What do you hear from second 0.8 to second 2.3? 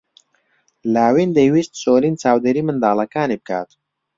لاوین دەیویست سۆلین